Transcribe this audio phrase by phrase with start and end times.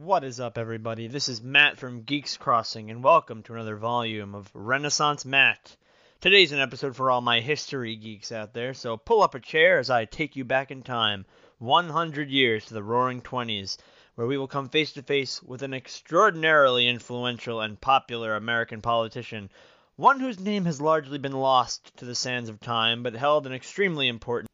[0.00, 1.08] What is up, everybody?
[1.08, 5.76] This is Matt from Geeks Crossing, and welcome to another volume of Renaissance Matt.
[6.20, 9.80] Today's an episode for all my history geeks out there, so pull up a chair
[9.80, 11.26] as I take you back in time
[11.58, 13.76] 100 years to the roaring 20s,
[14.14, 19.50] where we will come face to face with an extraordinarily influential and popular American politician,
[19.96, 23.52] one whose name has largely been lost to the sands of time, but held an
[23.52, 24.48] extremely important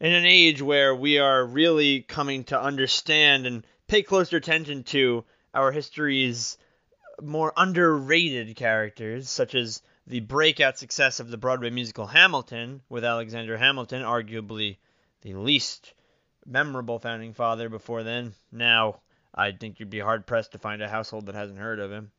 [0.00, 5.24] in an age where we are really coming to understand and pay closer attention to
[5.54, 6.58] our history's
[7.22, 13.56] more underrated characters, such as the breakout success of the Broadway musical Hamilton, with Alexander
[13.56, 14.76] Hamilton, arguably
[15.22, 15.94] the least
[16.44, 18.34] memorable founding father before then.
[18.52, 19.00] Now,
[19.34, 22.10] I think you'd be hard pressed to find a household that hasn't heard of him.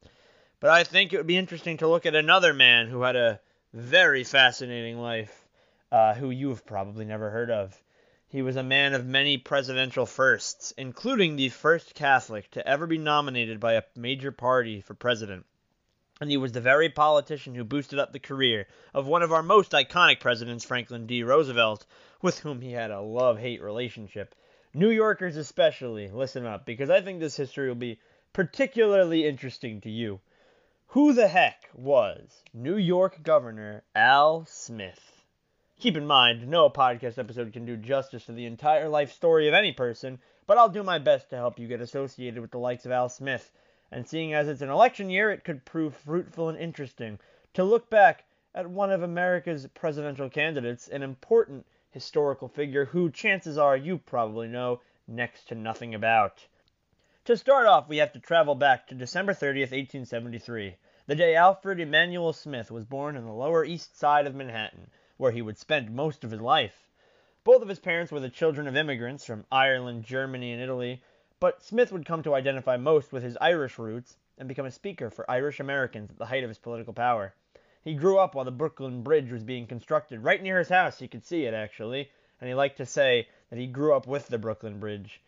[0.59, 3.39] But I think it would be interesting to look at another man who had a
[3.73, 5.47] very fascinating life,
[5.91, 7.81] uh, who you've probably never heard of.
[8.27, 12.97] He was a man of many presidential firsts, including the first Catholic to ever be
[12.97, 15.45] nominated by a major party for president
[16.19, 19.43] and he was the very politician who boosted up the career of one of our
[19.43, 21.21] most iconic presidents, Franklin D.
[21.21, 21.85] Roosevelt,
[22.21, 24.33] with whom he had a love hate relationship.
[24.73, 27.99] New Yorkers, especially, listen up, because I think this history will be
[28.33, 30.19] particularly interesting to you.
[30.87, 35.06] Who the heck was New York Governor Al Smith?
[35.79, 39.53] Keep in mind, no podcast episode can do justice to the entire life story of
[39.53, 42.87] any person, but I'll do my best to help you get associated with the likes
[42.87, 43.51] of Al Smith.
[43.91, 47.19] And seeing as it's an election year, it could prove fruitful and interesting.
[47.53, 53.55] To look back at one of America's presidential candidates, an important historical figure who chances
[53.59, 56.47] are you probably know next to nothing about.
[57.25, 61.79] To start off, we have to travel back to December 30th, 1873, the day Alfred
[61.79, 65.93] Emanuel Smith was born in the Lower East Side of Manhattan, where he would spend
[65.93, 66.87] most of his life.
[67.43, 71.01] Both of his parents were the children of immigrants from Ireland, Germany, and Italy,
[71.39, 75.09] but Smith would come to identify most with his Irish roots and become a speaker
[75.09, 77.33] for Irish Americans at the height of his political power.
[77.83, 80.23] He grew up while the Brooklyn Bridge was being constructed.
[80.23, 82.11] Right near his house, he could see it, actually,
[82.41, 85.21] and he liked to say that he grew up with the Brooklyn Bridge.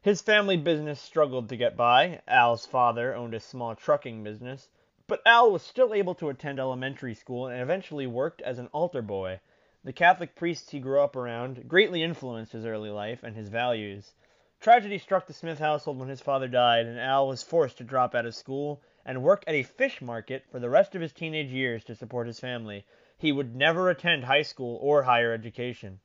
[0.00, 2.20] His family business struggled to get by.
[2.26, 4.68] Al's father owned a small trucking business,
[5.08, 9.02] but Al was still able to attend elementary school and eventually worked as an altar
[9.02, 9.38] boy.
[9.84, 14.14] The Catholic priests he grew up around greatly influenced his early life and his values.
[14.58, 18.16] Tragedy struck the Smith household when his father died, and Al was forced to drop
[18.16, 21.52] out of school and work at a fish market for the rest of his teenage
[21.52, 22.84] years to support his family.
[23.16, 26.00] He would never attend high school or higher education.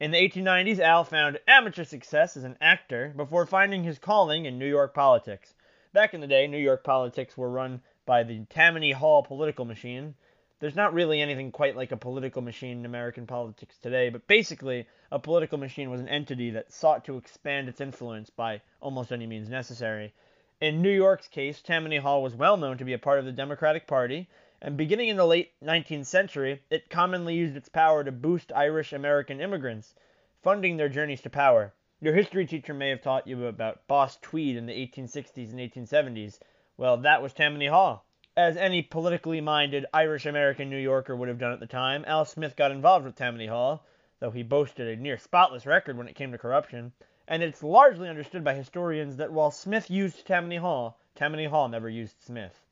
[0.00, 4.58] In the 1890s, Al found amateur success as an actor before finding his calling in
[4.58, 5.54] New York politics.
[5.92, 10.14] Back in the day, New York politics were run by the Tammany Hall political machine,
[10.60, 14.86] there's not really anything quite like a political machine in American politics today, but basically,
[15.12, 19.26] a political machine was an entity that sought to expand its influence by almost any
[19.26, 20.14] means necessary.
[20.58, 23.30] In New York's case, Tammany Hall was well known to be a part of the
[23.30, 24.26] Democratic Party,
[24.62, 28.94] and beginning in the late 19th century, it commonly used its power to boost Irish
[28.94, 29.94] American immigrants,
[30.42, 31.74] funding their journeys to power.
[32.00, 36.38] Your history teacher may have taught you about Boss Tweed in the 1860s and 1870s.
[36.78, 38.06] Well, that was Tammany Hall
[38.38, 42.24] as any politically minded Irish American New Yorker would have done at the time, Al
[42.24, 43.84] Smith got involved with Tammany Hall,
[44.20, 46.92] though he boasted a near spotless record when it came to corruption,
[47.26, 51.88] and it's largely understood by historians that while Smith used Tammany Hall, Tammany Hall never
[51.88, 52.64] used Smith.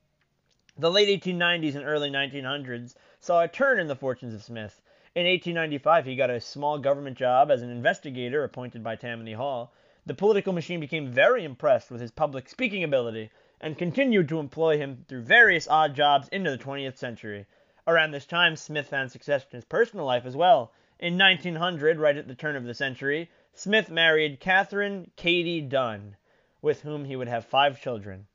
[0.78, 4.80] The late 1890s and early 1900s saw a turn in the fortunes of Smith.
[5.16, 9.72] In 1895, he got a small government job as an investigator appointed by Tammany Hall.
[10.04, 13.30] The political machine became very impressed with his public speaking ability,
[13.60, 17.46] and continued to employ him through various odd jobs into the 20th century.
[17.86, 20.72] Around this time, Smith found success in his personal life as well.
[20.98, 26.16] In 1900, right at the turn of the century, Smith married Catherine Katy Dunn,
[26.60, 28.26] with whom he would have five children.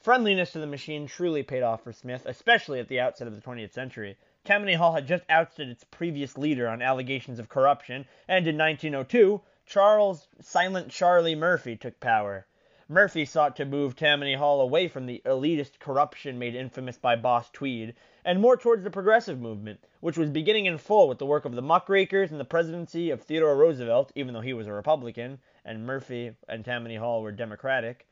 [0.00, 3.42] Friendliness to the machine truly paid off for Smith, especially at the outset of the
[3.42, 4.16] 20th century.
[4.44, 9.40] Tammany Hall had just ousted its previous leader on allegations of corruption, and in 1902,
[9.66, 12.46] Charles Silent Charlie Murphy took power.
[12.86, 17.48] Murphy sought to move Tammany Hall away from the elitist corruption made infamous by Boss
[17.48, 17.94] Tweed,
[18.26, 21.54] and more towards the progressive movement, which was beginning in full with the work of
[21.54, 25.86] the muckrakers and the presidency of Theodore Roosevelt, even though he was a Republican, and
[25.86, 28.06] Murphy and Tammany Hall were Democratic.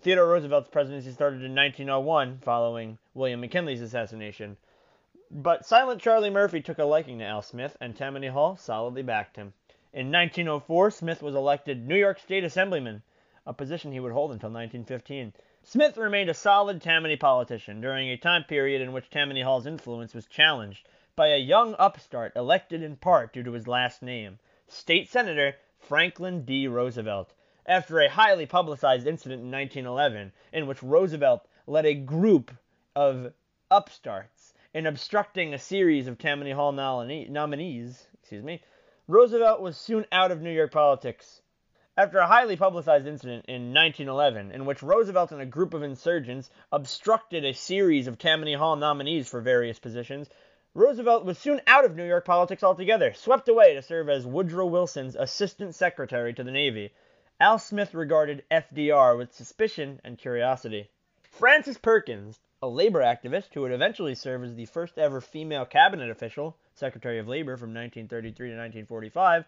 [0.00, 4.56] Theodore Roosevelt's presidency started in 1901, following William McKinley's assassination.
[5.30, 9.36] But Silent Charlie Murphy took a liking to Al Smith, and Tammany Hall solidly backed
[9.36, 9.52] him.
[9.92, 13.04] In 1904, Smith was elected New York State Assemblyman
[13.46, 15.32] a position he would hold until 1915.
[15.62, 20.14] Smith remained a solid Tammany politician during a time period in which Tammany Hall's influence
[20.14, 24.38] was challenged by a young upstart elected in part due to his last name,
[24.68, 26.66] State Senator Franklin D.
[26.66, 27.32] Roosevelt.
[27.66, 32.50] after a highly publicized incident in 1911 in which Roosevelt led a group
[32.94, 33.32] of
[33.70, 38.62] upstarts in obstructing a series of Tammany Hall nominees, excuse me,
[39.08, 41.42] Roosevelt was soon out of New York politics.
[41.98, 46.50] After a highly publicized incident in 1911 in which Roosevelt and a group of insurgents
[46.70, 50.28] obstructed a series of Tammany Hall nominees for various positions,
[50.74, 54.66] Roosevelt was soon out of New York politics altogether, swept away to serve as Woodrow
[54.66, 56.92] Wilson's assistant secretary to the Navy.
[57.40, 60.90] Al Smith regarded FDR with suspicion and curiosity.
[61.22, 66.10] Frances Perkins, a labor activist who would eventually serve as the first ever female cabinet
[66.10, 69.46] official, Secretary of Labor from 1933 to 1945,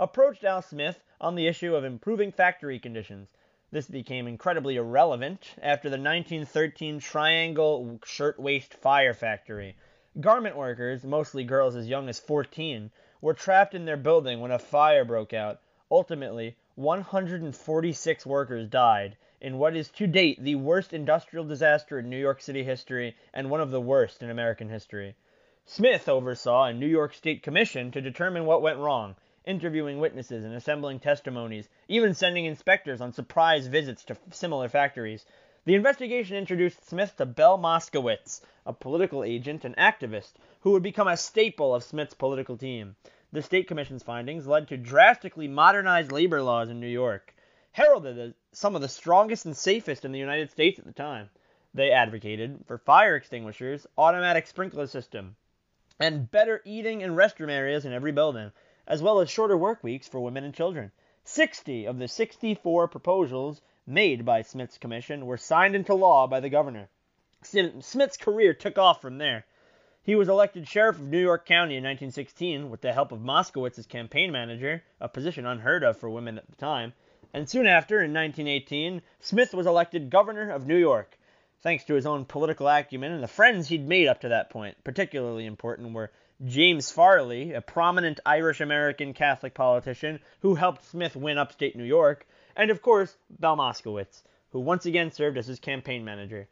[0.00, 3.28] approached Al Smith on the issue of improving factory conditions.
[3.72, 9.76] This became incredibly irrelevant after the 1913 Triangle Shirtwaist Fire Factory.
[10.20, 12.90] Garment workers, mostly girls as young as 14,
[13.20, 15.60] were trapped in their building when a fire broke out.
[15.90, 22.16] Ultimately, 146 workers died in what is to date the worst industrial disaster in New
[22.16, 25.16] York City history and one of the worst in American history.
[25.64, 29.16] Smith oversaw a New York State Commission to determine what went wrong,
[29.48, 35.24] interviewing witnesses and assembling testimonies, even sending inspectors on surprise visits to similar factories.
[35.64, 41.08] The investigation introduced Smith to Belle Moskowitz, a political agent and activist who would become
[41.08, 42.94] a staple of Smith's political team.
[43.32, 47.34] The State Commission's findings led to drastically modernized labor laws in New York,
[47.72, 51.30] heralded as some of the strongest and safest in the United States at the time.
[51.74, 55.36] They advocated for fire extinguishers, automatic sprinkler system,
[56.00, 58.52] and better eating and restroom areas in every building,
[58.88, 60.90] as well as shorter work weeks for women and children.
[61.22, 66.48] 60 of the 64 proposals made by Smith's commission were signed into law by the
[66.48, 66.88] governor.
[67.42, 69.44] Smith's career took off from there.
[70.02, 73.86] He was elected sheriff of New York County in 1916 with the help of Moskowitz's
[73.86, 76.94] campaign manager, a position unheard of for women at the time.
[77.34, 81.18] And soon after, in 1918, Smith was elected governor of New York
[81.60, 84.82] thanks to his own political acumen and the friends he'd made up to that point.
[84.82, 86.10] Particularly important were
[86.44, 92.28] James Farley, a prominent Irish American Catholic politician who helped Smith win upstate New York,
[92.54, 96.46] and of course, Belle Moskowitz, who once again served as his campaign manager.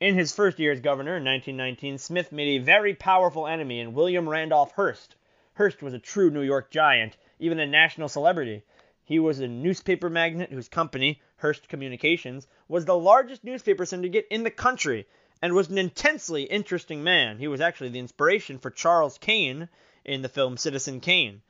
[0.00, 3.94] In his first year as governor in 1919, Smith made a very powerful enemy in
[3.94, 5.16] William Randolph Hearst.
[5.54, 8.64] Hearst was a true New York giant, even a national celebrity.
[9.02, 14.42] He was a newspaper magnate whose company, Hearst Communications, was the largest newspaper syndicate in
[14.42, 15.06] the country
[15.42, 17.38] and was an intensely interesting man.
[17.38, 19.68] He was actually the inspiration for Charles Kane
[20.04, 21.42] in the film Citizen Kane.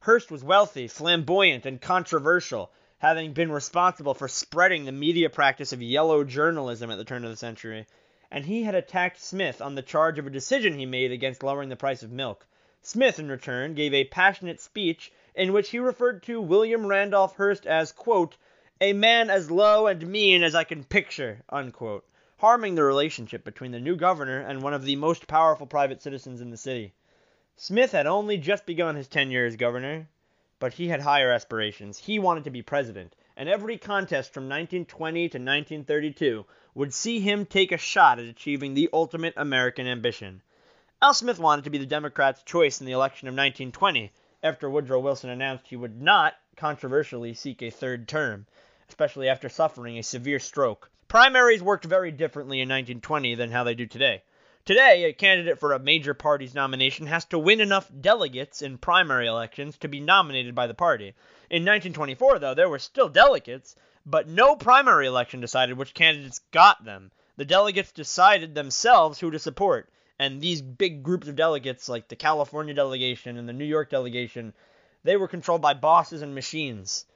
[0.00, 5.80] Hearst was wealthy, flamboyant, and controversial, having been responsible for spreading the media practice of
[5.80, 7.86] yellow journalism at the turn of the century.
[8.30, 11.70] And he had attacked Smith on the charge of a decision he made against lowering
[11.70, 12.46] the price of milk.
[12.82, 17.66] Smith, in return, gave a passionate speech in which he referred to William Randolph Hearst
[17.66, 18.36] as, quote,
[18.80, 22.04] a man as low and mean as I can picture, unquote,
[22.38, 26.40] harming the relationship between the new governor and one of the most powerful private citizens
[26.40, 26.92] in the city.
[27.56, 30.08] Smith had only just begun his tenure as governor,
[30.60, 31.98] but he had higher aspirations.
[31.98, 37.44] He wanted to be president, and every contest from 1920 to 1932 would see him
[37.44, 40.40] take a shot at achieving the ultimate American ambition.
[41.02, 44.12] Al Smith wanted to be the Democrats' choice in the election of 1920,
[44.44, 48.46] after Woodrow Wilson announced he would not controversially seek a third term,
[48.88, 50.88] especially after suffering a severe stroke.
[51.08, 54.22] Primaries worked very differently in 1920 than how they do today.
[54.66, 59.26] Today, a candidate for a major party's nomination has to win enough delegates in primary
[59.26, 61.14] elections to be nominated by the party.
[61.48, 66.84] In 1924, though, there were still delegates, but no primary election decided which candidates got
[66.84, 67.10] them.
[67.38, 72.16] The delegates decided themselves who to support, and these big groups of delegates, like the
[72.16, 74.52] California delegation and the New York delegation,
[75.04, 77.06] they were controlled by bosses and machines.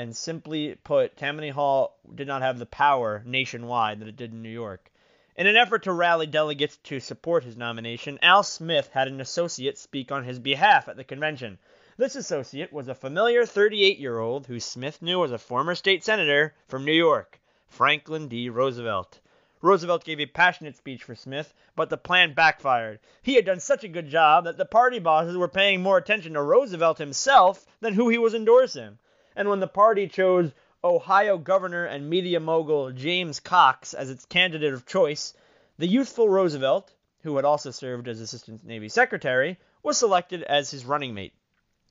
[0.00, 4.42] And simply put, Tammany Hall did not have the power nationwide that it did in
[4.42, 4.92] New York.
[5.34, 9.76] In an effort to rally delegates to support his nomination, Al Smith had an associate
[9.76, 11.58] speak on his behalf at the convention.
[11.96, 16.04] This associate was a familiar 38 year old who Smith knew was a former state
[16.04, 18.48] senator from New York, Franklin D.
[18.48, 19.18] Roosevelt.
[19.60, 23.00] Roosevelt gave a passionate speech for Smith, but the plan backfired.
[23.20, 26.34] He had done such a good job that the party bosses were paying more attention
[26.34, 29.00] to Roosevelt himself than who he was endorsing.
[29.38, 30.50] And when the party chose
[30.82, 35.32] Ohio governor and media mogul James Cox as its candidate of choice,
[35.78, 36.92] the youthful Roosevelt,
[37.22, 41.34] who had also served as Assistant Navy Secretary, was selected as his running mate.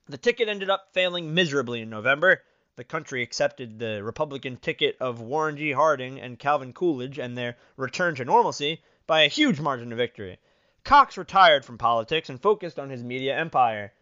[0.08, 2.44] The ticket ended up failing miserably in November,
[2.76, 5.72] the country accepted the Republican ticket of Warren G.
[5.72, 10.38] Harding and Calvin Coolidge and their return to normalcy by a huge margin of victory.
[10.84, 13.94] Cox retired from politics and focused on his media empire,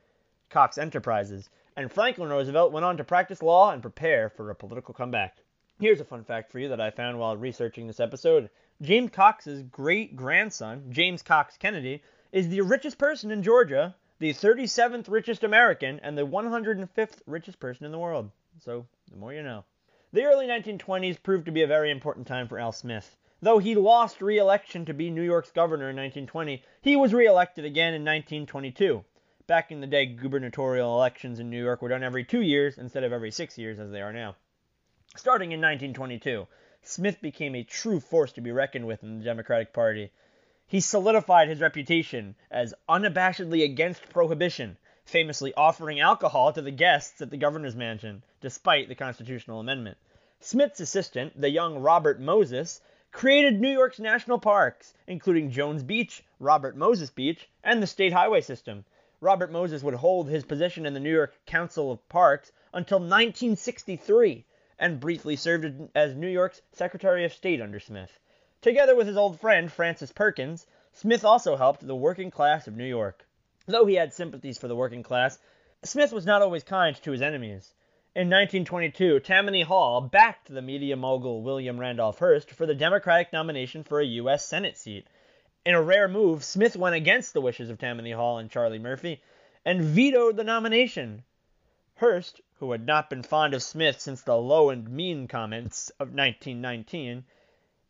[0.50, 1.48] Cox Enterprises.
[1.76, 5.38] And Franklin Roosevelt went on to practice law and prepare for a political comeback.
[5.80, 8.50] Here's a fun fact for you that I found while researching this episode.
[8.82, 12.02] James Cox's great grandson, James Cox Kennedy,
[12.32, 17.86] is the richest person in Georgia, the 37th richest American, and the 105th richest person
[17.86, 18.32] in the world.
[18.60, 19.66] So, the more you know.
[20.14, 23.18] The early 1920s proved to be a very important time for Al Smith.
[23.42, 27.26] Though he lost re election to be New York's governor in 1920, he was re
[27.26, 29.04] elected again in 1922.
[29.48, 33.04] Back in the day, gubernatorial elections in New York were done every two years instead
[33.04, 34.36] of every six years as they are now.
[35.16, 36.48] Starting in 1922,
[36.82, 40.12] Smith became a true force to be reckoned with in the Democratic Party.
[40.66, 47.30] He solidified his reputation as unabashedly against prohibition, famously offering alcohol to the guests at
[47.30, 50.00] the governor's mansion, despite the constitutional amendment.
[50.40, 56.76] Smith's assistant, the young Robert Moses, created New York's national parks, including Jones Beach, Robert
[56.76, 58.86] Moses Beach, and the state highway system.
[59.22, 64.46] Robert Moses would hold his position in the New York Council of Parks until 1963
[64.78, 68.20] and briefly served as New York's Secretary of State under Smith.
[68.62, 72.86] Together with his old friend Frances Perkins, Smith also helped the working class of New
[72.86, 73.26] York.
[73.66, 75.40] Though he had sympathies for the working class,
[75.84, 77.74] Smith was not always kind to his enemies.
[78.16, 83.84] In 1922, Tammany Hall backed the media mogul William Randolph Hearst for the Democratic nomination
[83.84, 84.46] for a U.S.
[84.46, 85.06] Senate seat.
[85.66, 89.20] In a rare move, Smith went against the wishes of Tammany Hall and Charlie Murphy
[89.66, 91.24] and vetoed the nomination.
[91.96, 96.10] Hearst, who had not been fond of Smith since the low and mean comments of
[96.10, 97.26] 1919,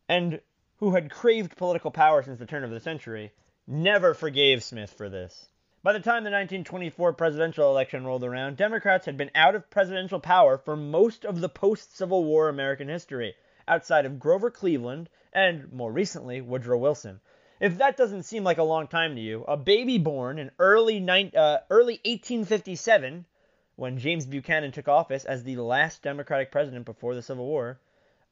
[0.08, 0.40] and
[0.78, 3.32] who had craved political power since the turn of the century,
[3.66, 5.50] never forgave Smith for this.
[5.82, 10.18] By the time the 1924 presidential election rolled around, Democrats had been out of presidential
[10.18, 13.34] power for most of the post Civil War American history,
[13.68, 17.20] outside of Grover Cleveland and, more recently, Woodrow Wilson.
[17.58, 20.98] If that doesn't seem like a long time to you, a baby born in early,
[21.08, 23.24] uh, early 1857,
[23.76, 27.80] when James Buchanan took office as the last Democratic president before the Civil War,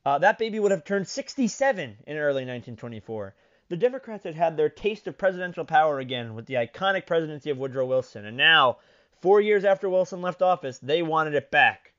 [0.05, 3.35] uh, that baby would have turned 67 in early 1924.
[3.71, 7.57] The Democrats had had their taste of presidential power again with the iconic presidency of
[7.57, 8.77] Woodrow Wilson, and now,
[9.23, 11.95] four years after Wilson left office, they wanted it back.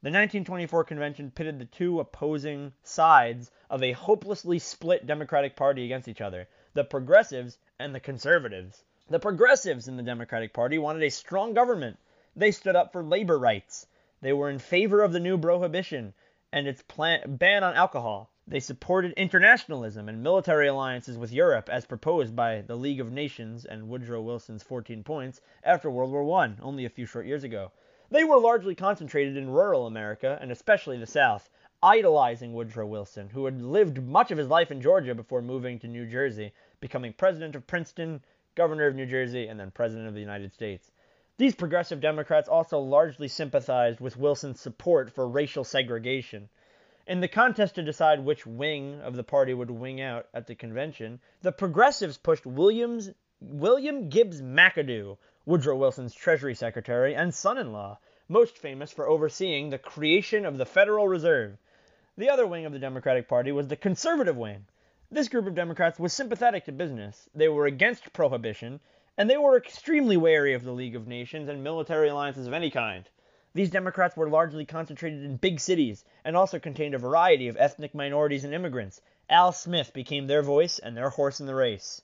[0.00, 6.08] The 1924 convention pitted the two opposing sides of a hopelessly split Democratic Party against
[6.08, 8.84] each other the progressives and the conservatives.
[9.08, 11.98] The progressives in the Democratic Party wanted a strong government.
[12.34, 13.86] They stood up for labor rights.
[14.20, 16.14] They were in favor of the new prohibition
[16.52, 18.30] and its plan- ban on alcohol.
[18.46, 23.64] They supported internationalism and military alliances with Europe as proposed by the League of Nations
[23.64, 27.70] and Woodrow Wilson's 14 points after World War I, only a few short years ago.
[28.10, 31.48] They were largely concentrated in rural America, and especially the South,
[31.84, 35.86] idolizing Woodrow Wilson, who had lived much of his life in Georgia before moving to
[35.86, 38.22] New Jersey, becoming president of Princeton,
[38.54, 40.90] governor of New Jersey, and then president of the United States.
[41.36, 46.48] These progressive Democrats also largely sympathized with Wilson's support for racial segregation.
[47.06, 50.54] In the contest to decide which wing of the party would wing out at the
[50.54, 53.10] convention, the progressives pushed Williams,
[53.42, 59.68] William Gibbs McAdoo, Woodrow Wilson's Treasury Secretary and son in law, most famous for overseeing
[59.68, 61.58] the creation of the Federal Reserve.
[62.16, 64.66] The other wing of the Democratic Party was the conservative wing.
[65.10, 67.28] This group of Democrats was sympathetic to business.
[67.34, 68.78] They were against prohibition,
[69.18, 72.70] and they were extremely wary of the League of Nations and military alliances of any
[72.70, 73.08] kind.
[73.52, 77.96] These Democrats were largely concentrated in big cities and also contained a variety of ethnic
[77.96, 79.00] minorities and immigrants.
[79.28, 82.00] Al Smith became their voice and their horse in the race.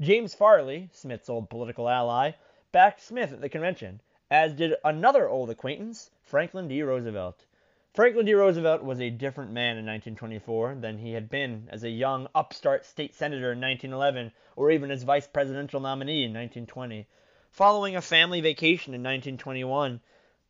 [0.00, 2.32] James Farley, Smith's old political ally,
[2.72, 4.00] backed Smith at the convention,
[4.30, 6.82] as did another old acquaintance, Franklin D.
[6.82, 7.44] Roosevelt.
[7.92, 8.34] Franklin D.
[8.34, 12.84] Roosevelt was a different man in 1924 than he had been as a young upstart
[12.86, 17.08] state senator in 1911 or even as vice presidential nominee in 1920.
[17.50, 20.00] Following a family vacation in 1921,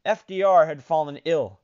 [0.04, 1.58] FDR had fallen ill.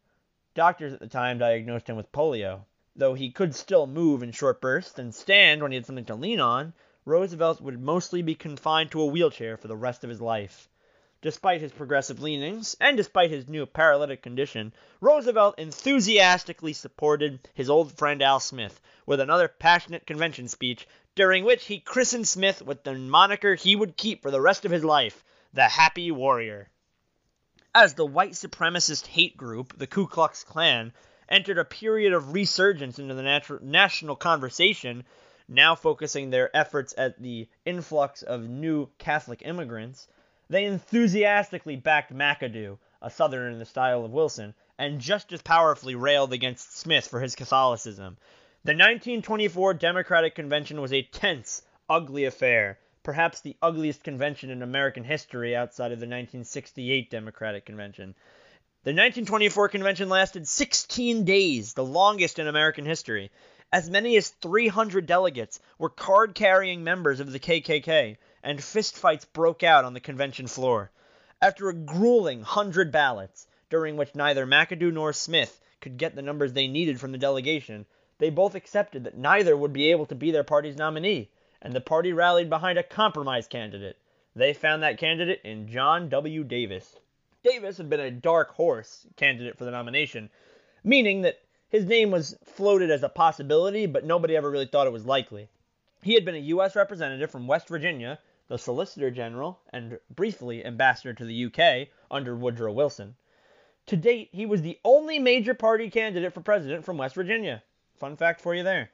[0.55, 2.65] Doctors at the time diagnosed him with polio.
[2.95, 6.15] Though he could still move in short bursts and stand when he had something to
[6.15, 6.73] lean on,
[7.05, 10.71] Roosevelt would mostly be confined to a wheelchair for the rest of his life.
[11.27, 17.99] Despite his progressive leanings, and despite his new paralytic condition, Roosevelt enthusiastically supported his old
[17.99, 22.95] friend Al Smith with another passionate convention speech, during which he christened Smith with the
[22.95, 26.71] moniker he would keep for the rest of his life the Happy Warrior.
[27.75, 30.93] As the white supremacist hate group, the Ku Klux Klan,
[31.29, 35.05] entered a period of resurgence into the natu- national conversation,
[35.49, 40.07] now focusing their efforts at the influx of new Catholic immigrants,
[40.49, 45.95] they enthusiastically backed McAdoo, a Southerner in the style of Wilson, and just as powerfully
[45.95, 48.17] railed against Smith for his Catholicism.
[48.65, 55.05] The 1924 Democratic Convention was a tense, ugly affair, perhaps the ugliest convention in American
[55.05, 58.15] history outside of the 1968 Democratic Convention.
[58.83, 63.31] The 1924 convention lasted 16 days, the longest in American history.
[63.73, 69.63] As many as 300 delegates were card carrying members of the KKK, and fistfights broke
[69.63, 70.91] out on the convention floor.
[71.43, 76.53] After a grueling hundred ballots, during which neither McAdoo nor Smith could get the numbers
[76.53, 77.87] they needed from the delegation,
[78.19, 81.29] they both accepted that neither would be able to be their party's nominee,
[81.61, 83.99] and the party rallied behind a compromise candidate.
[84.35, 86.45] They found that candidate in John W.
[86.45, 86.97] Davis.
[87.43, 90.31] Davis had been a dark horse candidate for the nomination,
[90.85, 94.93] meaning that his name was floated as a possibility, but nobody ever really thought it
[94.93, 95.49] was likely.
[96.03, 96.77] He had been a U.S.
[96.77, 102.73] representative from West Virginia, the Solicitor General, and briefly ambassador to the UK under Woodrow
[102.73, 103.17] Wilson.
[103.87, 107.63] To date, he was the only major party candidate for president from West Virginia.
[107.97, 108.91] Fun fact for you there.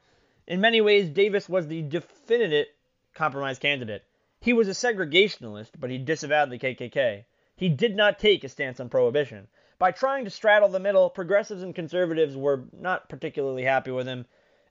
[0.47, 2.66] In many ways, Davis was the definitive
[3.14, 4.04] compromise candidate.
[4.40, 7.25] He was a segregationalist, but he disavowed the KKK.
[7.54, 9.49] He did not take a stance on prohibition.
[9.78, 14.26] By trying to straddle the middle, progressives and conservatives were not particularly happy with him,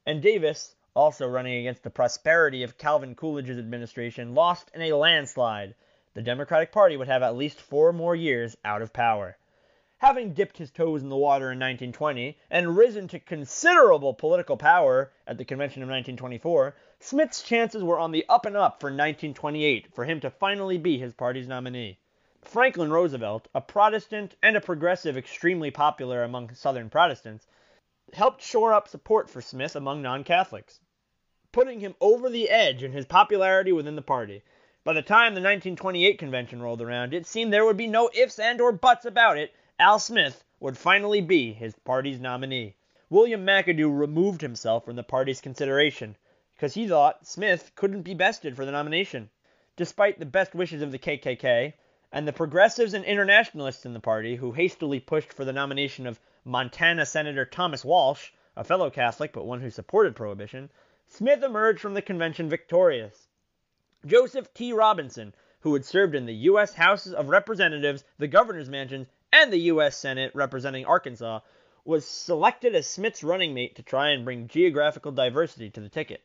[0.05, 5.75] and Davis, also running against the prosperity of Calvin Coolidge's administration, lost in a landslide.
[6.13, 9.37] The Democratic Party would have at least four more years out of power.
[9.99, 15.11] Having dipped his toes in the water in 1920 and risen to considerable political power
[15.27, 19.93] at the convention of 1924, Smith's chances were on the up and up for 1928
[19.93, 21.99] for him to finally be his party's nominee.
[22.41, 27.45] Franklin Roosevelt, a Protestant and a progressive extremely popular among Southern Protestants,
[28.13, 30.79] helped shore up support for Smith among non Catholics,
[31.51, 34.41] putting him over the edge in his popularity within the party.
[34.83, 38.39] By the time the 1928 convention rolled around, it seemed there would be no ifs
[38.39, 42.75] and or buts about it, Al Smith would finally be his party's nominee.
[43.07, 46.15] William McAdoo removed himself from the party's consideration
[46.55, 49.29] because he thought Smith couldn't be bested for the nomination.
[49.75, 51.73] Despite the best wishes of the KKK
[52.11, 56.19] and the progressives and internationalists in the party who hastily pushed for the nomination of
[56.43, 60.71] Montana Senator Thomas Walsh, a fellow Catholic but one who supported prohibition,
[61.07, 63.27] Smith emerged from the convention victorious.
[64.05, 64.73] Joseph T.
[64.73, 66.73] Robinson, who had served in the U.S.
[66.73, 69.95] House of Representatives, the governor's mansions, and the U.S.
[69.95, 71.41] Senate representing Arkansas,
[71.85, 76.23] was selected as Smith's running mate to try and bring geographical diversity to the ticket.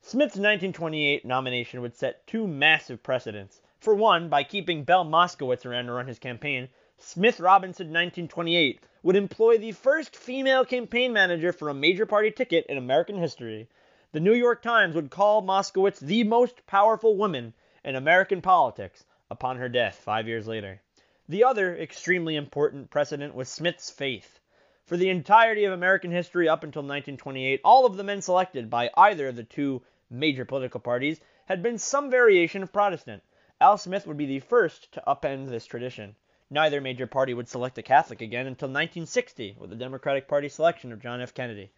[0.00, 3.60] Smith's 1928 nomination would set two massive precedents.
[3.80, 9.16] For one, by keeping Belle Moskowitz around to run his campaign, Smith Robinson 1928 would
[9.16, 13.68] employ the first female campaign manager for a major party ticket in American history.
[14.12, 17.52] The New York Times would call Moskowitz the most powerful woman
[17.84, 20.80] in American politics upon her death five years later.
[21.28, 24.40] The other extremely important precedent was Smith's faith.
[24.86, 28.90] For the entirety of American history up until 1928, all of the men selected by
[28.96, 33.22] either of the two major political parties had been some variation of Protestant.
[33.60, 36.16] Al Smith would be the first to upend this tradition.
[36.48, 40.92] Neither major party would select a Catholic again until 1960 with the Democratic Party selection
[40.92, 41.34] of John F.
[41.34, 41.72] Kennedy.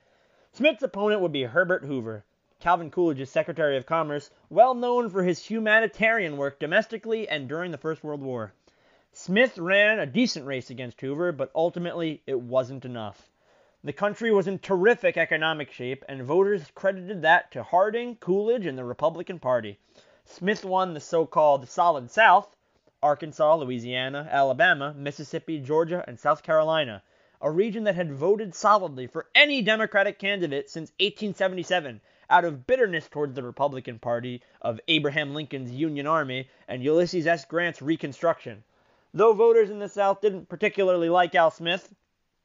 [0.53, 2.27] Smith's opponent would be Herbert Hoover,
[2.61, 7.79] Calvin Coolidge's Secretary of Commerce, well known for his humanitarian work domestically and during the
[7.79, 8.53] First World War.
[9.11, 13.31] Smith ran a decent race against Hoover, but ultimately it wasn't enough.
[13.83, 18.77] The country was in terrific economic shape, and voters credited that to Harding, Coolidge, and
[18.77, 19.79] the Republican Party.
[20.27, 22.55] Smith won the so called Solid South
[23.03, 27.03] Arkansas, Louisiana, Alabama, Mississippi, Georgia, and South Carolina,
[27.41, 33.09] a region that had voted solidly for any Democratic candidate since 1877 out of bitterness
[33.09, 37.45] towards the Republican Party of Abraham Lincoln's Union Army and Ulysses S.
[37.45, 38.65] Grant's Reconstruction.
[39.15, 41.95] Though voters in the South didn't particularly like Al Smith,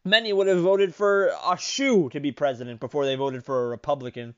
[0.06, 3.70] many would have voted for a shoe to be president before they voted for a
[3.70, 4.36] Republican.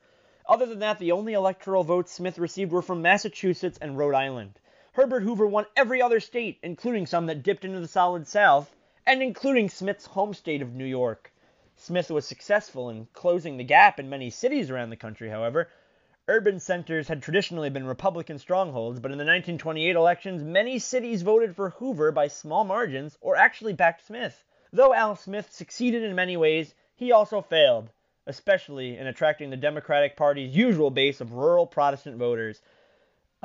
[0.47, 4.59] Other than that, the only electoral votes Smith received were from Massachusetts and Rhode Island.
[4.95, 8.73] Herbert Hoover won every other state, including some that dipped into the solid South,
[9.05, 11.33] and including Smith's home state of New York.
[11.75, 15.69] Smith was successful in closing the gap in many cities around the country, however,
[16.29, 21.57] Urban centers had traditionally been Republican strongholds, but in the 1928 elections, many cities voted
[21.57, 24.45] for Hoover by small margins or actually backed Smith.
[24.71, 27.89] Though Al Smith succeeded in many ways, he also failed,
[28.27, 32.61] especially in attracting the Democratic Party's usual base of rural Protestant voters.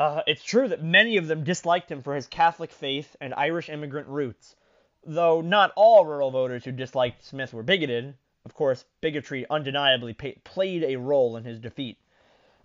[0.01, 3.69] Uh, it's true that many of them disliked him for his Catholic faith and Irish
[3.69, 4.57] immigrant roots,
[5.05, 8.15] though not all rural voters who disliked Smith were bigoted.
[8.47, 11.99] Of course, bigotry undeniably pay- played a role in his defeat.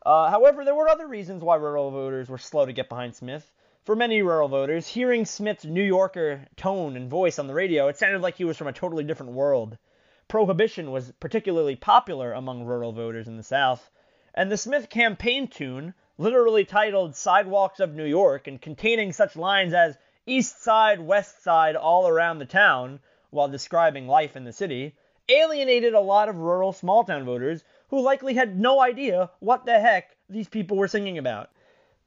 [0.05, 3.51] Uh, however, there were other reasons why rural voters were slow to get behind Smith.
[3.83, 7.97] For many rural voters, hearing Smith's New Yorker tone and voice on the radio, it
[7.97, 9.77] sounded like he was from a totally different world.
[10.29, 13.91] Prohibition was particularly popular among rural voters in the South,
[14.33, 19.73] and the Smith campaign tune, literally titled Sidewalks of New York and containing such lines
[19.73, 22.99] as East Side, West Side, all around the town,
[23.29, 24.95] while describing life in the city,
[25.27, 29.79] alienated a lot of rural small town voters who likely had no idea what the
[29.79, 31.49] heck these people were singing about.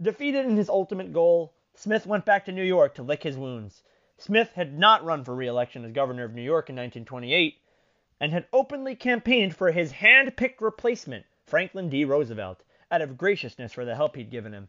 [0.00, 3.82] Defeated in his ultimate goal, Smith went back to New York to lick his wounds.
[4.16, 7.60] Smith had not run for re-election as governor of New York in 1928
[8.20, 12.04] and had openly campaigned for his hand-picked replacement, Franklin D.
[12.04, 14.68] Roosevelt, out of graciousness for the help he'd given him.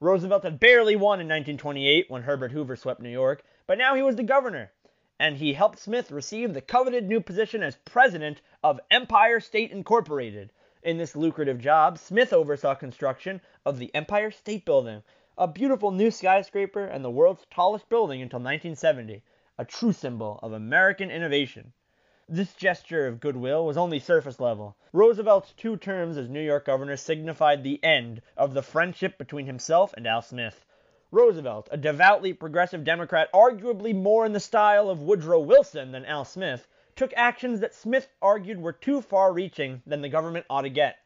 [0.00, 4.02] Roosevelt had barely won in 1928 when Herbert Hoover swept New York, but now he
[4.02, 4.72] was the governor,
[5.18, 10.50] and he helped Smith receive the coveted new position as president of Empire State Incorporated.
[10.82, 15.02] In this lucrative job, Smith oversaw construction of the Empire State Building,
[15.36, 19.22] a beautiful new skyscraper and the world's tallest building until 1970,
[19.58, 21.74] a true symbol of American innovation.
[22.32, 24.76] This gesture of goodwill was only surface level.
[24.92, 29.92] Roosevelt's two terms as New York governor signified the end of the friendship between himself
[29.94, 30.64] and Al Smith.
[31.10, 36.24] Roosevelt, a devoutly progressive Democrat, arguably more in the style of Woodrow Wilson than Al
[36.24, 40.70] Smith, took actions that Smith argued were too far reaching than the government ought to
[40.70, 40.98] get.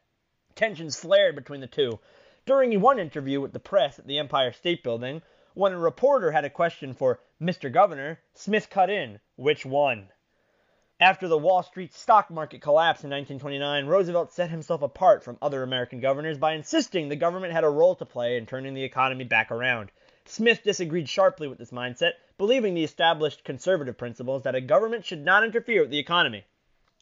[0.53, 1.99] Tensions flared between the two.
[2.45, 5.23] During one interview with the press at the Empire State Building,
[5.55, 7.73] when a reporter had a question for Mr.
[7.73, 10.09] Governor, Smith cut in, Which one?
[11.01, 15.61] After the Wall Street stock market collapse in 1929, Roosevelt set himself apart from other
[15.61, 19.25] American governors by insisting the government had a role to play in turning the economy
[19.25, 19.91] back around.
[20.23, 25.25] Smith disagreed sharply with this mindset, believing the established conservative principles that a government should
[25.25, 26.45] not interfere with the economy.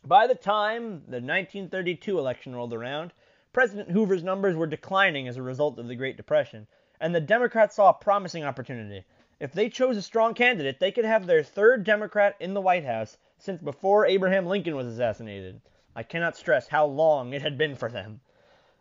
[0.04, 3.14] By the time the 1932 election rolled around,
[3.54, 6.66] President Hoover's numbers were declining as a result of the Great Depression,
[7.00, 9.06] and the Democrats saw a promising opportunity.
[9.40, 12.86] If they chose a strong candidate, they could have their third Democrat in the White
[12.86, 15.60] House since before Abraham Lincoln was assassinated.
[15.94, 18.22] I cannot stress how long it had been for them.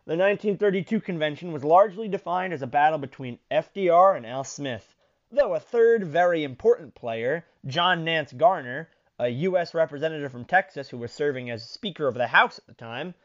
[0.05, 4.95] The 1932 convention was largely defined as a battle between FDR and Al Smith,
[5.29, 8.87] though a third very important player, John Nance Garner,
[9.19, 9.73] a U.S.
[9.73, 13.15] representative from Texas who was serving as Speaker of the House at the time,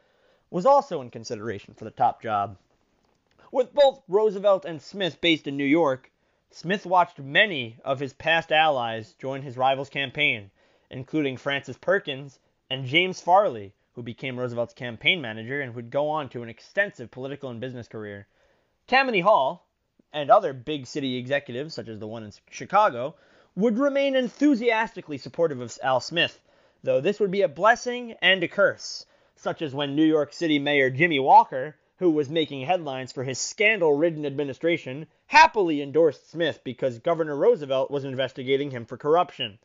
[0.51, 2.59] was also in consideration for the top job.
[3.53, 6.11] With both Roosevelt and Smith based in New York,
[6.51, 10.51] Smith watched many of his past allies join his rival's campaign,
[10.91, 12.39] including Frances Perkins
[12.71, 17.11] and James Farley, who became Roosevelt's campaign manager and would go on to an extensive
[17.11, 18.27] political and business career.
[18.87, 19.67] Tammany Hall
[20.13, 23.17] and other big city executives, such as the one in Chicago,
[23.55, 26.41] would remain enthusiastically supportive of Al Smith,
[26.83, 30.59] though this would be a blessing and a curse, such as when New York City
[30.59, 36.61] Mayor Jimmy Walker, who was making headlines for his scandal ridden administration, happily endorsed Smith
[36.63, 39.59] because Governor Roosevelt was investigating him for corruption.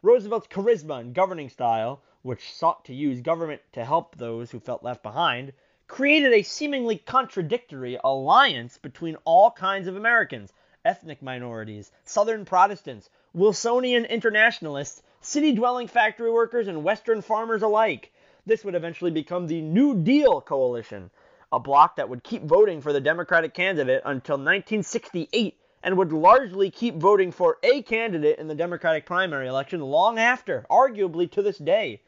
[0.00, 4.84] Roosevelt's charisma and governing style, which sought to use government to help those who felt
[4.84, 5.52] left behind,
[5.88, 10.52] created a seemingly contradictory alliance between all kinds of Americans
[10.84, 18.12] ethnic minorities, Southern Protestants, Wilsonian internationalists, city dwelling factory workers, and Western farmers alike.
[18.46, 21.10] This would eventually become the New Deal Coalition,
[21.52, 26.70] a bloc that would keep voting for the Democratic candidate until 1968 and would largely
[26.70, 31.58] keep voting for a candidate in the Democratic primary election long after, arguably to this
[31.58, 32.00] day.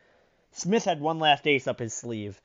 [0.50, 2.40] Smith had one last ace up his sleeve.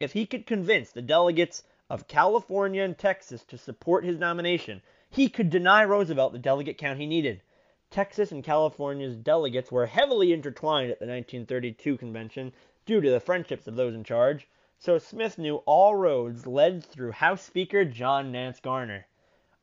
[0.00, 5.28] If he could convince the delegates of California and Texas to support his nomination, he
[5.28, 7.42] could deny Roosevelt the delegate count he needed.
[7.90, 12.52] Texas and California's delegates were heavily intertwined at the 1932 convention
[12.86, 17.10] due to the friendships of those in charge, so Smith knew all roads led through
[17.10, 19.06] House Speaker John Nance Garner.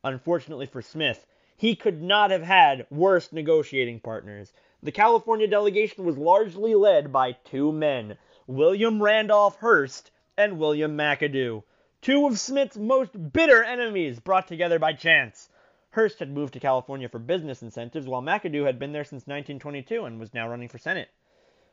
[0.04, 4.52] Unfortunately for Smith, he could not have had worse negotiating partners.
[4.80, 11.64] The California delegation was largely led by two men, William Randolph Hearst and William McAdoo,
[12.00, 15.50] two of Smith's most bitter enemies brought together by chance.
[15.90, 20.04] Hearst had moved to California for business incentives, while McAdoo had been there since 1922
[20.04, 21.08] and was now running for Senate.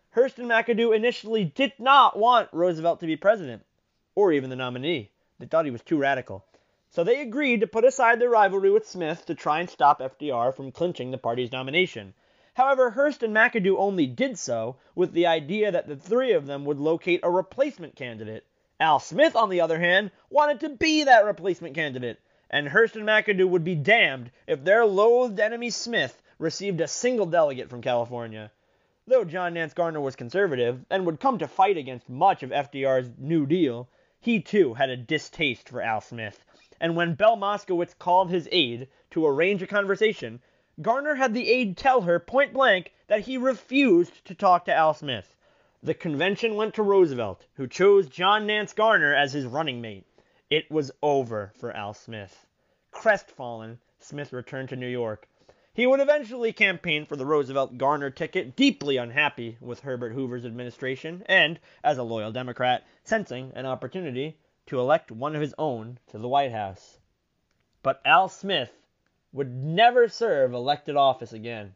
[0.09, 3.63] Hearst and McAdoo initially did not want Roosevelt to be president,
[4.15, 5.11] or even the nominee.
[5.37, 6.43] They thought he was too radical.
[6.95, 10.55] So they agreed to put aside their rivalry with Smith to try and stop FDR
[10.55, 12.13] from clinching the party's nomination.
[12.53, 16.63] However, Hearst and McAdoo only did so with the idea that the three of them
[16.63, 18.45] would locate a replacement candidate.
[18.79, 22.17] Al Smith, on the other hand, wanted to be that replacement candidate,
[22.49, 27.25] and Hearst and McAdoo would be damned if their loathed enemy Smith received a single
[27.25, 28.51] delegate from California.
[29.05, 33.11] Though John Nance Garner was conservative and would come to fight against much of FDR's
[33.17, 33.89] New Deal,
[34.21, 36.45] he too had a distaste for Al Smith
[36.79, 40.41] and when Belle Moskowitz called his aide to arrange a conversation,
[40.81, 44.93] Garner had the aide tell her point blank that he refused to talk to Al
[44.93, 45.35] Smith.
[45.81, 50.05] The convention went to Roosevelt, who chose John Nance Garner as his running mate.
[50.49, 52.45] It was over for Al Smith.
[52.91, 55.27] Crestfallen, Smith returned to New York.
[55.73, 61.23] He would eventually campaign for the Roosevelt Garner ticket, deeply unhappy with Herbert Hoover's administration,
[61.27, 66.17] and, as a loyal Democrat, sensing an opportunity to elect one of his own to
[66.17, 66.99] the White House.
[67.83, 68.71] But Al Smith
[69.31, 71.75] would never serve elected office again.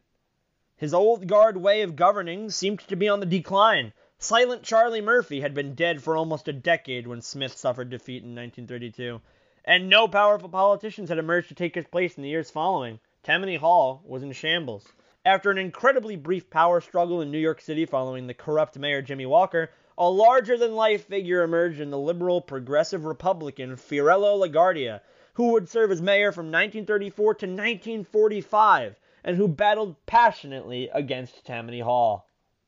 [0.75, 3.91] His old guard way of governing seemed to be on the decline.
[4.17, 8.35] Silent Charlie Murphy had been dead for almost a decade when Smith suffered defeat in
[8.35, 9.21] 1932,
[9.65, 12.99] and no powerful politicians had emerged to take his place in the years following.
[13.23, 14.87] Tammany Hall was in shambles.
[15.25, 19.25] After an incredibly brief power struggle in New York City following the corrupt mayor Jimmy
[19.25, 25.01] Walker, a larger than life figure emerged in the liberal progressive Republican Fiorello LaGuardia,
[25.33, 31.81] who would serve as mayor from 1934 to 1945 and who battled passionately against Tammany
[31.81, 32.25] Hall.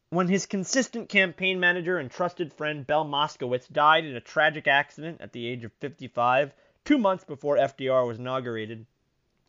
[0.10, 5.22] When his consistent campaign manager and trusted friend Belle Moskowitz died in a tragic accident
[5.22, 8.86] at the age of 55, two months before FDR was inaugurated,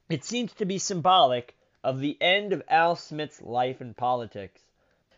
[0.09, 4.61] it seems to be symbolic of the end of Al Smith's life in politics.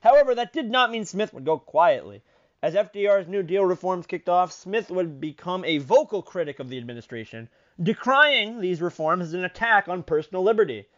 [0.00, 2.22] However, that did not mean Smith would go quietly.
[2.64, 6.78] As FDR's New Deal reforms kicked off, Smith would become a vocal critic of the
[6.78, 10.88] administration, decrying these reforms as an attack on personal liberty.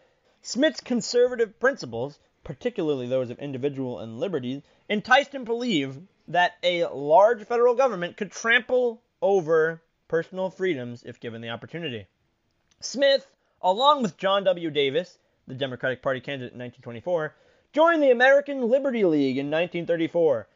[0.41, 5.99] Smith's conservative principles, particularly those of individual and liberty, enticed him to believe
[6.29, 12.07] that a large federal government could trample over personal freedoms if given the opportunity.
[12.79, 13.27] Smith
[13.61, 14.71] along with John W.
[14.71, 17.35] Davis, the Democratic Party candidate in 1924,
[17.73, 20.47] joined the American Liberty League in 1934,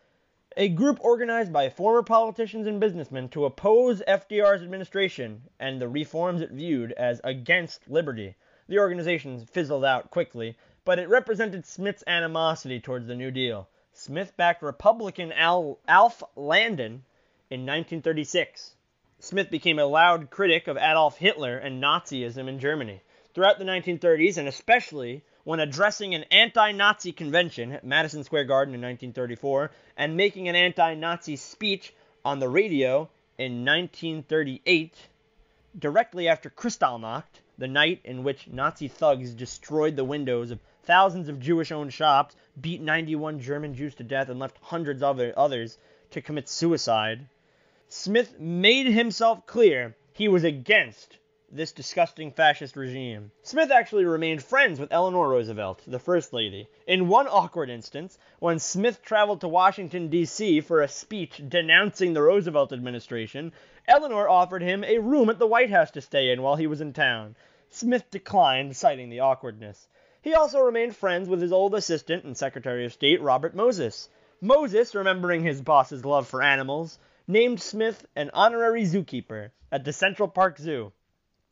[0.56, 6.42] a group organized by former politicians and businessmen to oppose FDR's administration and the reforms
[6.42, 8.34] it viewed as against liberty.
[8.66, 13.68] The organization fizzled out quickly, but it represented Smith's animosity towards the New Deal.
[13.92, 17.04] Smith backed Republican Al- Alf Landon
[17.48, 18.74] in 1936.
[19.20, 23.02] Smith became a loud critic of Adolf Hitler and Nazism in Germany.
[23.34, 28.74] Throughout the 1930s, and especially when addressing an anti Nazi convention at Madison Square Garden
[28.74, 34.94] in 1934 and making an anti Nazi speech on the radio in 1938,
[35.78, 41.40] directly after Kristallnacht, the night in which Nazi thugs destroyed the windows of thousands of
[41.40, 45.78] Jewish owned shops, beat 91 German Jews to death, and left hundreds of others
[46.10, 47.26] to commit suicide.
[47.88, 51.16] Smith made himself clear he was against
[51.52, 53.32] this disgusting fascist regime.
[53.42, 56.68] Smith actually remained friends with Eleanor Roosevelt, the First Lady.
[56.86, 60.60] In one awkward instance, when Smith traveled to Washington, D.C.
[60.60, 63.52] for a speech denouncing the Roosevelt administration,
[63.88, 66.80] Eleanor offered him a room at the White House to stay in while he was
[66.80, 67.34] in town.
[67.68, 69.88] Smith declined, citing the awkwardness.
[70.22, 74.08] He also remained friends with his old assistant and Secretary of State, Robert Moses.
[74.40, 80.28] Moses, remembering his boss's love for animals, named Smith an honorary zookeeper at the Central
[80.28, 80.92] Park Zoo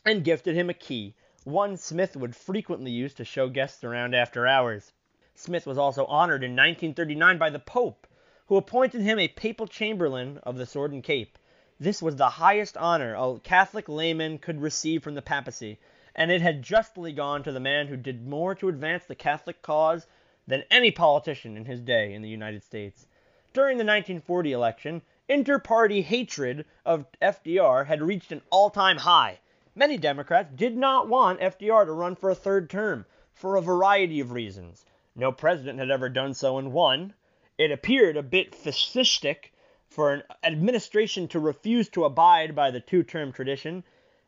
[0.04, 4.46] and gifted him a key, one Smith would frequently use to show guests around after
[4.46, 4.92] hours.
[5.34, 8.06] Smith was also honored in 1939 by the Pope,
[8.46, 11.38] who appointed him a papal chamberlain of the Sword and Cape.
[11.80, 15.78] This was the highest honor a Catholic layman could receive from the papacy,
[16.14, 19.62] and it had justly gone to the man who did more to advance the Catholic
[19.62, 20.06] cause
[20.46, 23.06] than any politician in his day in the United States.
[23.52, 29.40] During the 1940 election, Inter-party hatred of FDR had reached an all-time high.
[29.78, 34.18] Many Democrats did not want FDR to run for a third term for a variety
[34.18, 34.84] of reasons.
[35.14, 37.14] No president had ever done so and won.
[37.58, 39.52] It appeared a bit fascistic
[39.86, 43.84] for an administration to refuse to abide by the two-term tradition,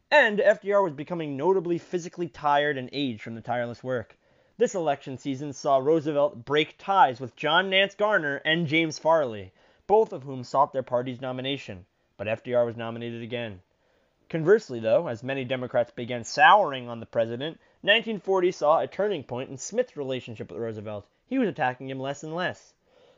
[0.08, 4.16] and FDR was becoming notably physically tired and aged from the tireless work.
[4.56, 9.50] This election season saw Roosevelt break ties with John Nance Garner and James Farley,
[9.88, 11.86] both of whom sought their party's nomination,
[12.16, 13.60] but FDR was nominated again.
[14.30, 19.50] Conversely, though, as many Democrats began souring on the president, 1940 saw a turning point
[19.50, 21.04] in Smith's relationship with Roosevelt.
[21.26, 22.72] He was attacking him less and less.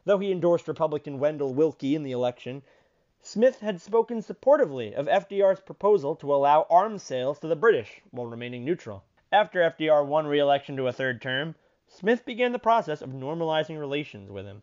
[0.07, 2.62] Though he endorsed Republican Wendell Willkie in the election,
[3.20, 8.27] Smith had spoken supportively of FDR's proposal to allow arms sales to the British while
[8.27, 9.05] remaining neutral.
[9.31, 14.31] After FDR won re-election to a third term, Smith began the process of normalizing relations
[14.31, 14.62] with him.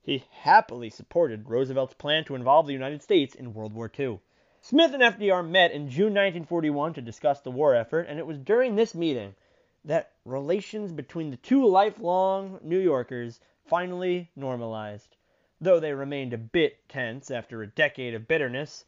[0.00, 4.20] He happily supported Roosevelt's plan to involve the United States in World War II.
[4.60, 8.36] Smith and FDR met in June 1941 to discuss the war effort, and it was
[8.36, 9.34] during this meeting
[9.82, 15.16] that relations between the two lifelong New Yorkers finally normalized.
[15.58, 18.84] Though they remained a bit tense after a decade of bitterness,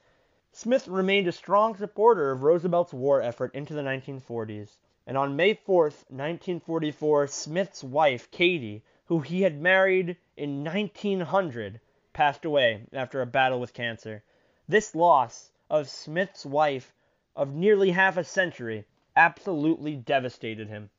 [0.52, 4.76] Smith remained a strong supporter of Roosevelt's war effort into the 1940s.
[5.06, 11.80] And on May 4, 1944, Smith's wife, Katie, who he had married in 1900,
[12.12, 14.22] passed away after a battle with cancer.
[14.68, 16.92] This loss of Smith's wife
[17.36, 18.84] of nearly half a century
[19.16, 20.90] absolutely devastated him.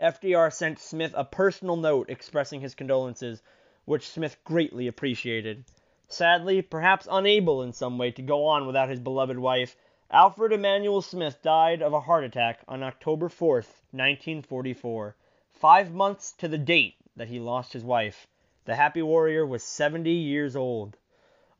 [0.00, 3.42] FDR sent Smith a personal note expressing his condolences,
[3.84, 5.64] which Smith greatly appreciated.
[6.08, 9.76] Sadly, perhaps unable in some way to go on without his beloved wife,
[10.10, 13.56] Alfred Emanuel Smith died of a heart attack on October 4,
[13.90, 15.16] 1944,
[15.50, 18.26] five months to the date that he lost his wife.
[18.66, 20.96] The happy warrior was 70 years old.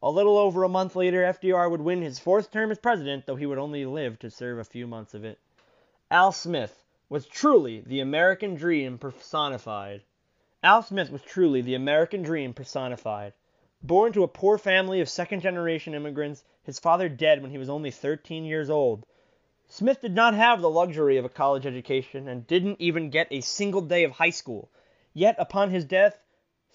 [0.02, 3.37] A little over a month later, FDR would win his fourth term as president, though
[3.37, 5.38] he would only live to serve a few months of it.
[6.11, 10.02] Al Smith was truly the American dream personified.
[10.62, 13.32] Al Smith was truly the American dream personified.
[13.82, 17.70] Born to a poor family of second generation immigrants, his father dead when he was
[17.70, 19.06] only 13 years old.
[19.68, 23.40] Smith did not have the luxury of a college education and didn't even get a
[23.40, 24.68] single day of high school.
[25.14, 26.18] Yet upon his death,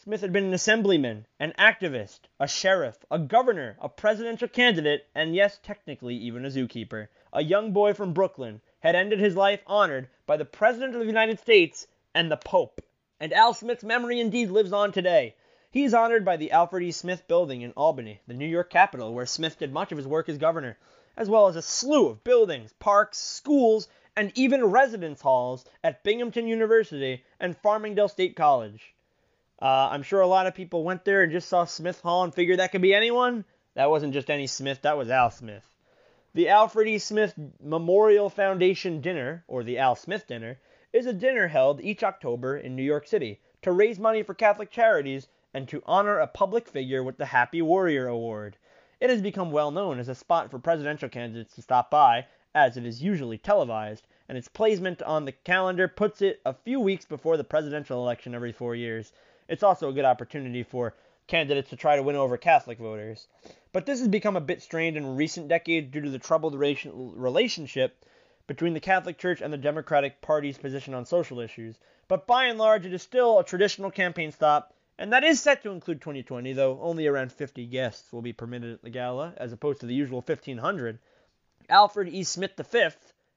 [0.03, 5.35] Smith had been an assemblyman, an activist, a sheriff, a governor, a presidential candidate, and
[5.35, 7.07] yes, technically even a zookeeper.
[7.31, 11.05] A young boy from Brooklyn had ended his life honored by the President of the
[11.05, 11.85] United States
[12.15, 12.81] and the Pope.
[13.19, 15.35] And Al Smith's memory indeed lives on today.
[15.69, 16.91] He is honored by the Alfred E.
[16.91, 20.27] Smith Building in Albany, the New York capital, where Smith did much of his work
[20.29, 20.79] as governor,
[21.15, 23.87] as well as a slew of buildings, parks, schools,
[24.17, 28.95] and even residence halls at Binghamton University and Farmingdale State College.
[29.61, 32.33] Uh, I'm sure a lot of people went there and just saw Smith Hall and
[32.33, 33.45] figured that could be anyone.
[33.75, 35.63] That wasn't just any Smith, that was Al Smith.
[36.33, 36.97] The Alfred E.
[36.97, 40.59] Smith Memorial Foundation Dinner, or the Al Smith Dinner,
[40.93, 44.71] is a dinner held each October in New York City to raise money for Catholic
[44.71, 48.57] charities and to honor a public figure with the Happy Warrior Award.
[48.99, 52.77] It has become well known as a spot for presidential candidates to stop by, as
[52.77, 57.05] it is usually televised, and its placement on the calendar puts it a few weeks
[57.05, 59.11] before the presidential election every four years.
[59.51, 60.95] It's also a good opportunity for
[61.27, 63.27] candidates to try to win over Catholic voters.
[63.73, 68.05] But this has become a bit strained in recent decades due to the troubled relationship
[68.47, 71.75] between the Catholic Church and the Democratic Party's position on social issues.
[72.07, 75.63] But by and large, it is still a traditional campaign stop, and that is set
[75.63, 79.51] to include 2020, though only around 50 guests will be permitted at the gala, as
[79.51, 80.97] opposed to the usual 1,500.
[81.67, 82.23] Alfred E.
[82.23, 82.87] Smith V,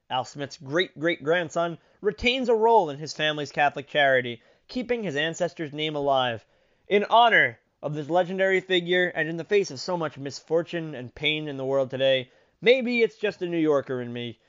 [0.09, 5.15] Al Smith's great great grandson, retains a role in his family's Catholic charity keeping his
[5.15, 6.45] ancestors' name alive.
[6.87, 11.13] In honor of this legendary figure, and in the face of so much misfortune and
[11.13, 14.39] pain in the world today, maybe it's just a New Yorker in me,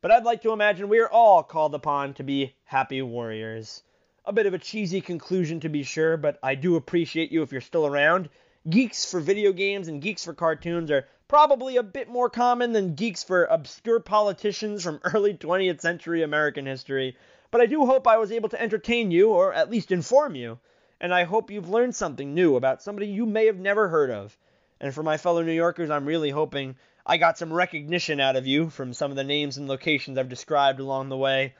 [0.00, 3.82] but I'd like to imagine we are all called upon to be happy warriors.
[4.24, 7.50] A bit of a cheesy conclusion to be sure, but I do appreciate you if
[7.50, 8.28] you're still around.
[8.68, 12.94] Geeks for video games and geeks for cartoons are probably a bit more common than
[12.94, 17.16] geeks for obscure politicians from early 20th century American history.
[17.50, 20.58] But I do hope I was able to entertain you, or at least inform you,
[21.00, 24.36] and I hope you've learned something new about somebody you may have never heard of.
[24.80, 28.46] And for my fellow New Yorkers, I'm really hoping I got some recognition out of
[28.46, 31.54] you from some of the names and locations I've described along the way.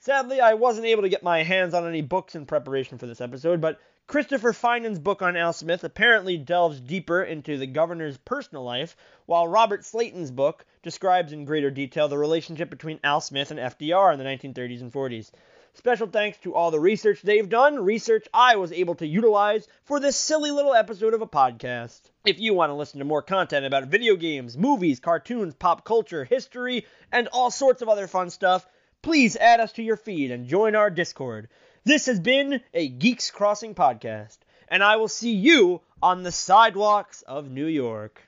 [0.00, 3.20] Sadly, I wasn't able to get my hands on any books in preparation for this
[3.20, 8.64] episode, but Christopher Finan's book on Al Smith apparently delves deeper into the governor's personal
[8.64, 13.60] life, while Robert Slayton's book describes in greater detail the relationship between Al Smith and
[13.60, 15.30] FDR in the 1930s and 40s.
[15.74, 20.00] Special thanks to all the research they've done, research I was able to utilize for
[20.00, 22.00] this silly little episode of a podcast.
[22.24, 26.24] If you want to listen to more content about video games, movies, cartoons, pop culture,
[26.24, 28.66] history, and all sorts of other fun stuff,
[29.02, 31.50] please add us to your feed and join our Discord.
[31.88, 34.36] This has been a Geeks Crossing podcast,
[34.68, 38.27] and I will see you on the sidewalks of New York.